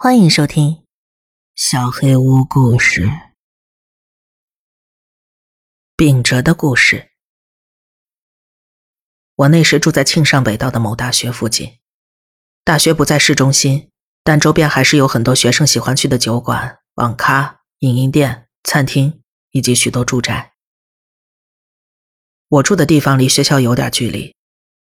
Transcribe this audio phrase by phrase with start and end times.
[0.00, 0.74] 欢迎收听
[1.56, 3.06] 《小黑屋故事》。
[5.96, 7.10] 秉哲的故事。
[9.34, 11.80] 我那时住在庆尚北道的某大学附近，
[12.62, 13.90] 大学不在市中心，
[14.22, 20.52] 但周边还是有很多学生喜欢去的酒馆、网咖、影音店、餐厅以及许多住宅。
[22.46, 24.36] 我住的地方离学校有点距离，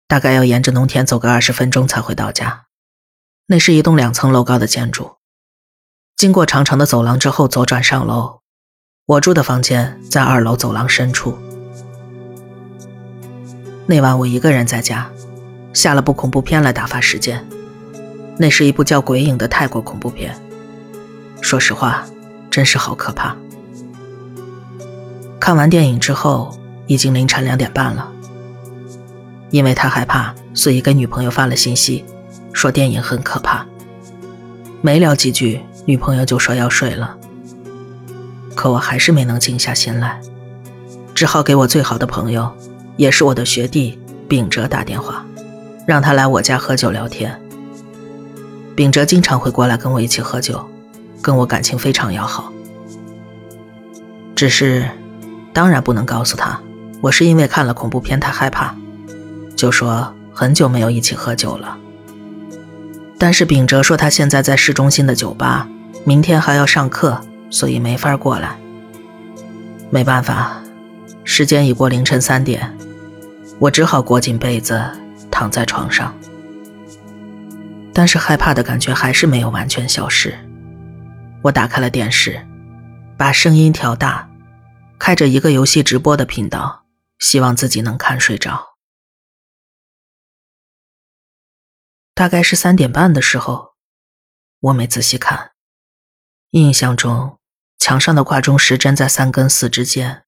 [0.07, 2.68] 大概要沿着农田走个二十分钟才会到家。
[3.50, 5.11] 那是一栋两层楼高的建筑。
[6.18, 8.42] 经过长长的走廊之后，左转上楼。
[9.05, 11.38] 我住的房间在二楼走廊深处。
[13.86, 15.10] 那晚我一个人在家，
[15.71, 17.47] 下了部恐怖片来打发时间。
[18.38, 20.38] 那是一部叫《鬼影》的泰国恐怖片。
[21.39, 22.05] 说实话，
[22.52, 23.38] 真是好可怕。
[25.39, 28.11] 看完电影之后，已经凌晨两点半了。
[29.52, 32.03] 因为他害怕，所以给女朋友发了信息。
[32.53, 33.66] 说电影很可怕，
[34.81, 37.17] 没聊几句，女朋友就说要睡了。
[38.55, 40.19] 可我还是没能静下心来，
[41.13, 42.52] 只好给我最好的朋友，
[42.95, 45.23] 也是我的学弟秉哲打电话，
[45.86, 47.39] 让他来我家喝酒聊天。
[48.75, 50.67] 秉哲经常会过来跟我一起喝酒，
[51.21, 52.52] 跟我感情非常要好。
[54.36, 54.89] 只是，
[55.53, 56.59] 当然不能告诉他，
[57.02, 58.75] 我是因为看了恐怖片太害怕，
[59.55, 61.77] 就说很久没有一起喝酒了。
[63.17, 65.67] 但是秉哲说他现在在市中心的酒吧，
[66.05, 68.57] 明天还要上课，所以没法过来。
[69.89, 70.61] 没办法，
[71.23, 72.77] 时间已过凌晨三点，
[73.59, 74.79] 我只好裹紧被子
[75.31, 76.13] 躺在床上。
[77.93, 80.37] 但是害怕的感觉还是没有完全消失。
[81.41, 82.39] 我打开了电视，
[83.17, 84.29] 把声音调大，
[84.99, 86.83] 开着一个游戏直播的频道，
[87.17, 88.77] 希望自己能看睡着。
[92.17, 93.75] 大概是三点半的时候，
[94.59, 95.51] 我没仔细看，
[96.49, 97.37] 印象中
[97.77, 100.25] 墙上的挂钟时针在三跟四之间。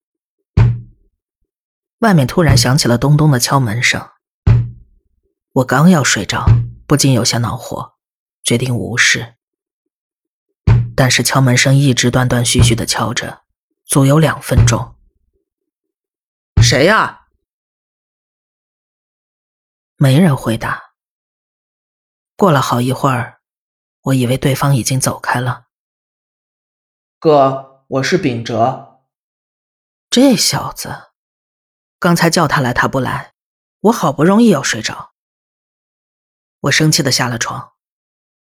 [2.02, 4.08] 外面突然响起了咚咚的敲门声，
[5.54, 6.46] 我刚要睡着，
[6.86, 7.96] 不禁有些恼火，
[8.44, 9.38] 决定无视。
[10.96, 13.42] 但是敲门声一直断断续续的敲着，
[13.88, 14.96] 足有两分钟。
[16.62, 17.22] 谁呀？
[19.98, 20.89] 没人回答。
[22.40, 23.42] 过了好一会儿，
[24.04, 25.66] 我以为对方已经走开了。
[27.20, 29.02] 哥，我是秉哲。
[30.10, 31.10] 这小子，
[32.00, 33.34] 刚才叫他来他不来，
[33.82, 35.12] 我好不容易要睡着。
[36.62, 37.74] 我生气的下了床。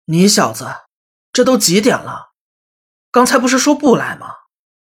[0.07, 0.67] 你小子，
[1.33, 2.33] 这都几点了？
[3.13, 4.35] 刚才不是说不来吗？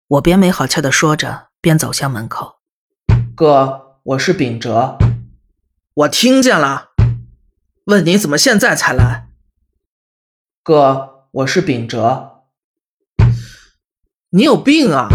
[0.07, 2.61] 我边没好气的说着，边走向门口。
[3.37, 4.97] 哥，我是秉哲。
[5.93, 6.88] 我听见了。
[7.89, 9.29] 问你怎么现在才来？
[10.63, 12.43] 哥，我是秉哲。
[14.29, 15.09] 你有病啊！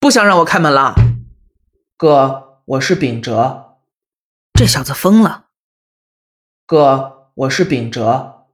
[0.00, 0.94] 不想让我开门了？
[1.98, 3.76] 哥，我是秉哲。
[4.54, 5.48] 这小子疯了。
[6.64, 8.46] 哥，我是秉哲。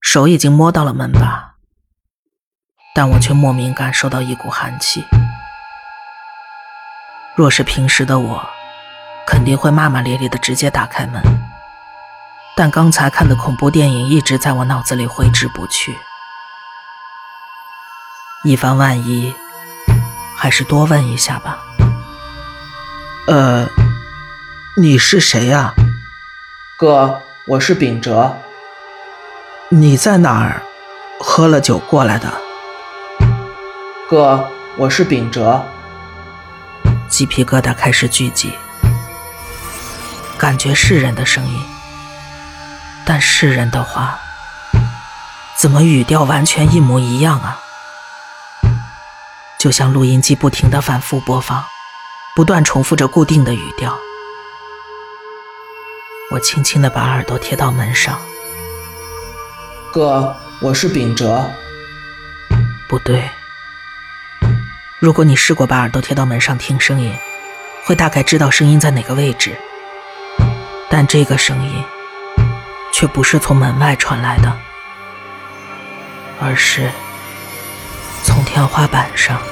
[0.00, 1.56] 手已经摸到了门把，
[2.94, 5.04] 但我却莫名感受到一股寒气。
[7.36, 8.48] 若是平时的我，
[9.26, 11.22] 肯定会骂骂咧咧的直接打开门。
[12.54, 15.98] 但刚才看的恐怖电影一直在我脑子里挥之不去，
[18.44, 19.34] 以防万一，
[20.36, 21.58] 还是多问一下吧。
[23.26, 23.66] 呃，
[24.76, 25.74] 你是谁呀？
[26.76, 28.36] 哥，我是秉哲。
[29.70, 30.62] 你在哪儿？
[31.18, 32.30] 喝了酒过来的？
[34.10, 34.46] 哥，
[34.76, 35.64] 我是秉哲。
[37.08, 38.52] 鸡皮疙瘩开始聚集，
[40.36, 41.71] 感觉是人的声音。
[43.14, 44.18] 但是人的话，
[45.54, 47.60] 怎么语调完全一模一样啊？
[49.58, 51.62] 就像录音机不停的反复播放，
[52.34, 53.98] 不断重复着固定的语调。
[56.30, 58.18] 我轻轻的把耳朵贴到门上。
[59.92, 61.44] 哥，我是秉哲。
[62.88, 63.28] 不对，
[65.00, 67.14] 如果你试过把耳朵贴到门上听声音，
[67.84, 69.54] 会大概知道声音在哪个位置。
[70.88, 71.84] 但这个声音。
[72.92, 74.56] 却不是从门外传来的，
[76.40, 76.90] 而是
[78.22, 79.42] 从天花板上。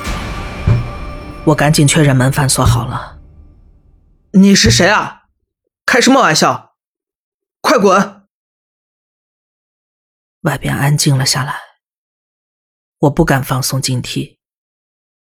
[1.46, 3.18] 我赶紧确认门反锁好了。
[4.32, 5.22] 你是谁啊？
[5.86, 6.76] 开什么玩笑？
[7.60, 8.28] 快滚！
[10.42, 11.58] 外边安静了下来。
[12.98, 14.38] 我不敢放松警惕，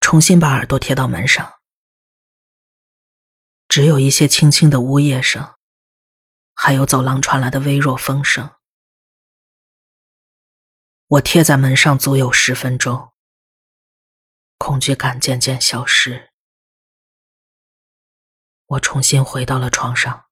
[0.01, 1.55] 重新把耳朵贴到门上，
[3.69, 5.55] 只有一些轻轻的呜咽声。
[6.61, 8.51] 还有走廊传来的微弱风声。
[11.07, 13.13] 我贴在门上足有十分钟，
[14.59, 16.31] 恐惧感渐渐消失，
[18.67, 20.25] 我重新回到了床上，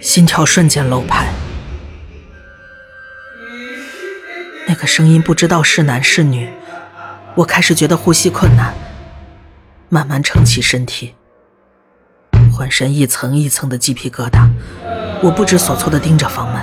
[0.00, 1.34] 心跳瞬间漏拍。
[4.68, 6.48] 那个声音不知道是男是女，
[7.34, 8.72] 我开始觉得呼吸困难，
[9.88, 11.16] 慢慢撑起身体。
[12.58, 14.48] 浑身一层一层的鸡皮疙瘩，
[15.22, 16.60] 我不知所措地盯着房门。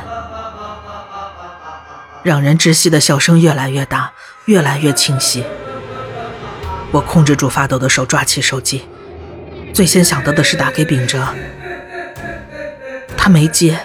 [2.21, 4.11] 让人窒息的笑声越来越大，
[4.43, 5.45] 越来越清晰。
[6.91, 8.83] 我控制住发抖的手，抓起手机，
[9.73, 11.25] 最先想到的是打给秉哲。
[13.15, 13.79] 他没接，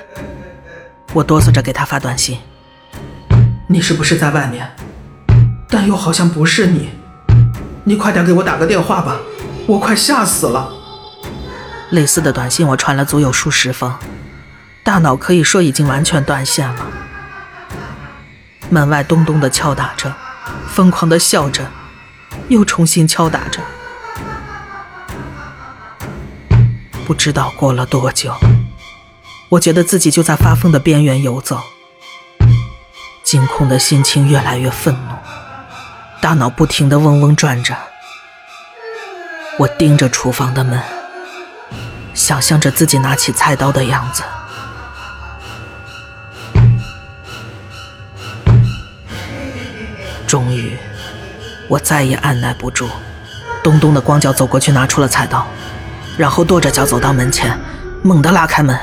[1.12, 2.40] 我哆嗦着给他发短信
[3.70, 4.68] ：“你是不是在外面？
[5.68, 6.90] 但又好像不是你。
[7.84, 9.20] 你快点给我打个电话吧，
[9.68, 10.72] 我快吓死了。”
[11.90, 13.92] 类似的短信我传了足有数十封，
[14.84, 16.86] 大脑可以说已经完全断线了。
[18.68, 20.14] 门外咚咚的敲打着，
[20.68, 21.68] 疯狂的笑着，
[22.48, 23.60] 又重新敲打着。
[27.04, 28.32] 不知道过了多久，
[29.48, 31.60] 我觉得自己就在发疯的边缘游走，
[33.24, 35.14] 惊恐的心情越来越愤怒，
[36.20, 37.76] 大脑不停的嗡嗡转着。
[39.58, 40.80] 我盯着厨房的门。
[42.14, 44.22] 想象着自己拿起菜刀的样子，
[50.26, 50.76] 终于，
[51.68, 52.88] 我再也按耐不住，
[53.62, 55.46] 咚咚的光脚走过去，拿出了菜刀，
[56.16, 57.58] 然后跺着脚走到门前，
[58.02, 58.78] 猛地拉开门，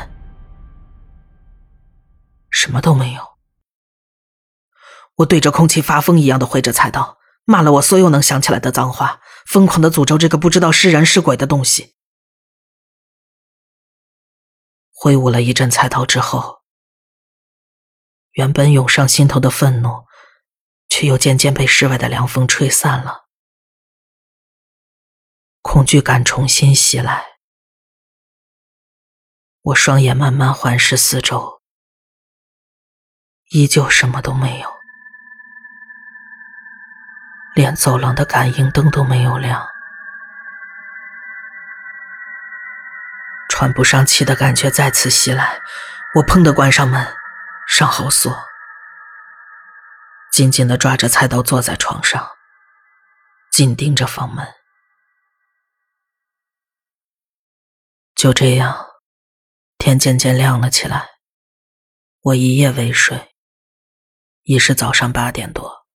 [2.50, 3.21] 什么都没有。
[5.18, 11.96] 我对着空气发疯一样的挥着菜刀，骂了我所有能想起来的脏话，疯狂的诅咒这个不知道是人是鬼的东西。
[14.99, 16.63] 挥舞了一阵菜刀之后，
[18.31, 20.07] 原本涌上心头的愤怒，
[20.89, 23.27] 却又渐渐被室外的凉风吹散了。
[25.61, 27.23] 恐惧感重新袭来，
[29.61, 31.61] 我双眼慢慢环视四周，
[33.51, 34.73] 依旧什么都没有，
[37.53, 39.76] 连走廊的感应灯都没有亮。
[43.59, 45.59] 喘不上气的感觉再次袭来，
[46.13, 47.18] 我砰的关上门，
[47.68, 48.31] 上好锁，
[50.31, 52.33] 紧紧的抓着菜刀坐在床上，
[53.50, 54.48] 紧盯着房门。
[58.13, 58.89] 就这样，
[59.80, 61.07] 天渐渐亮了起来，
[62.21, 63.33] 我一夜未睡，
[64.44, 65.88] 已是早上八点多。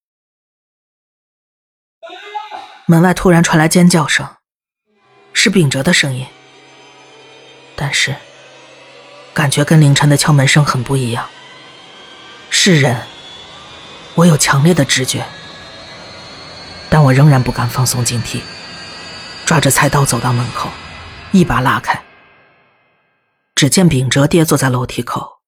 [2.86, 4.38] 门外突然传来尖叫声，
[5.32, 6.26] 是秉哲的声音。
[7.74, 8.14] 但是，
[9.34, 11.28] 感觉跟凌晨的敲门声很不一样。
[12.50, 13.06] 是人，
[14.14, 15.24] 我有强烈的直觉，
[16.90, 18.42] 但我仍然不敢放松警惕，
[19.46, 20.70] 抓着菜刀走到门口，
[21.32, 22.04] 一把拉开。
[23.54, 25.40] 只见秉哲跌坐在楼梯口，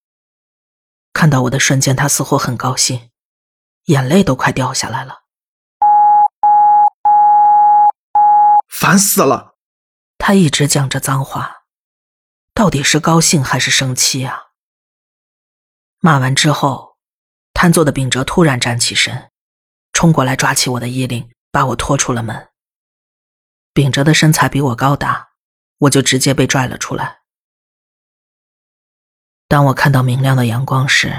[1.12, 3.10] 看到我的瞬间，他似乎很高兴，
[3.86, 5.20] 眼泪都快掉下来了。
[8.68, 9.56] 烦死了！
[10.18, 11.63] 他一直讲着脏话。
[12.54, 14.52] 到底是高兴还是生气啊？
[15.98, 16.98] 骂完之后，
[17.52, 19.32] 瘫坐的秉哲突然站起身，
[19.92, 22.50] 冲过来抓起我的衣领，把我拖出了门。
[23.72, 25.30] 秉哲的身材比我高大，
[25.78, 27.22] 我就直接被拽了出来。
[29.48, 31.12] 当我看到明亮的阳光时，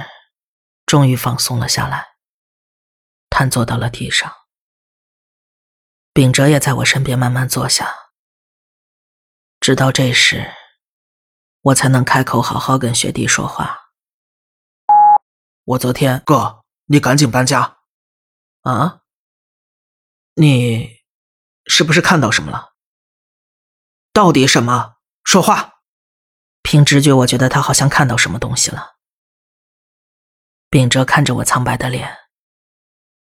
[0.86, 2.16] 终于放松了下来，
[3.30, 4.34] 瘫坐到了地上。
[6.14, 7.94] 秉哲也在我身边慢慢坐下，
[9.60, 10.50] 直到这时。
[11.66, 13.90] 我才能开口好好跟学弟说话。
[15.64, 17.80] 我昨天哥，你赶紧搬家。
[18.62, 19.02] 啊？
[20.36, 21.00] 你
[21.66, 22.76] 是不是看到什么了？
[24.14, 24.98] 到底什么？
[25.24, 25.82] 说话。
[26.62, 28.98] 凭直觉，我觉得他好像看到什么东西了。
[30.70, 32.16] 秉哲看着我苍白的脸，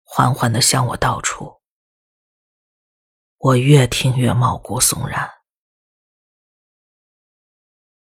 [0.05, 1.61] 缓缓的向我道出。
[3.39, 5.38] 我越听越毛骨悚然。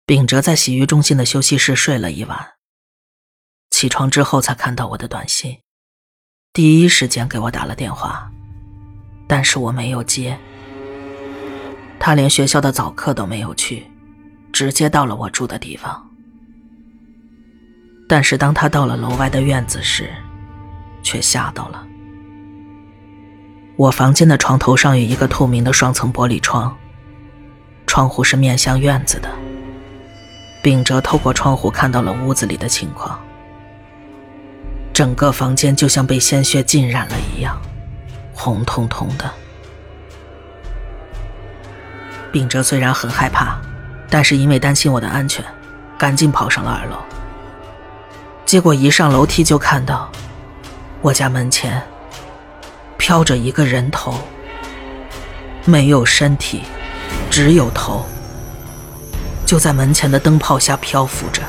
[0.05, 2.53] 秉哲在洗浴中心的休息室睡了一晚，
[3.69, 5.59] 起床之后才看到我的短信，
[6.51, 8.29] 第一时间给我打了电话，
[9.27, 10.37] 但是我没有接。
[11.99, 13.89] 他连学校的早课都没有去，
[14.51, 16.09] 直接到了我住的地方。
[18.09, 20.11] 但是当他到了楼外的院子时，
[21.03, 21.87] 却吓到了。
[23.77, 26.75] 我房间的床头上有一个透明的双层玻璃窗，
[27.87, 29.29] 窗户是面向院子的。
[30.61, 33.19] 秉哲透过窗户看到了屋子里的情况。
[34.93, 37.59] 整个房间就像被鲜血浸染了一样，
[38.33, 39.31] 红彤彤的。
[42.31, 43.59] 秉哲虽然很害怕，
[44.09, 45.43] 但是因为担心我的安全，
[45.97, 46.97] 赶紧跑上了二楼。
[48.45, 50.11] 结果一上楼梯就看到，
[51.01, 51.81] 我家门前
[52.97, 54.13] 飘着一个人头，
[55.65, 56.63] 没有身体，
[57.29, 58.05] 只有头，
[59.51, 61.41] 就在门前的灯泡下漂浮着。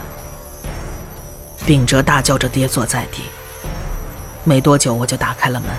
[1.65, 3.23] 秉哲大叫着跌坐在地，
[4.43, 5.71] 没多久我就打开了门，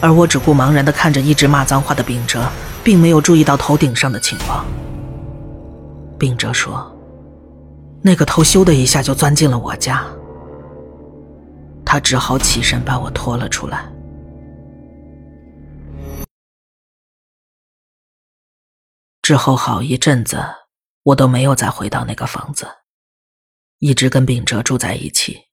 [0.00, 2.48] 而我只顾茫然地看着一直骂脏话的秉哲。
[2.84, 4.64] 并没有注意到头顶上的情况。
[6.18, 6.90] 秉哲说
[8.00, 10.06] ：“那个头咻的一下就钻进了我家。”
[11.84, 13.84] 他只好起身把我拖了出来。
[19.20, 20.42] 之后好一阵子，
[21.02, 22.78] 我都没有再回到那个房子，
[23.78, 25.48] 一直跟秉哲住在一起。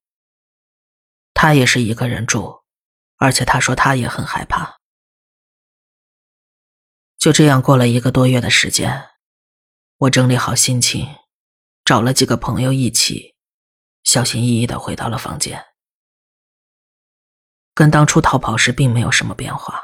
[1.32, 2.64] 他也是一个人住，
[3.16, 4.76] 而且他说他也很害怕。
[7.18, 9.10] 就这样过了一个多月的时间，
[9.96, 11.08] 我整理好心情，
[11.84, 13.34] 找了几个朋友一起，
[14.04, 15.64] 小心翼翼的回到了房间。
[17.74, 19.82] 跟当初逃跑时并没有什么变化。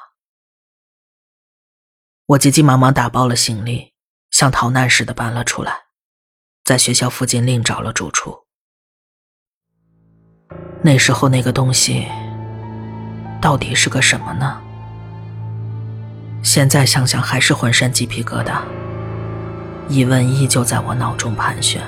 [2.24, 3.91] 我急急忙忙打包了行李，
[4.32, 5.72] 像逃难似的搬了出来，
[6.64, 8.40] 在学校附近另找了住处。
[10.82, 12.08] 那时候那个东西
[13.40, 14.60] 到底是个什么呢？
[16.42, 18.62] 现在想想还是浑身鸡皮疙瘩，
[19.88, 21.80] 疑问依旧在我脑中盘旋。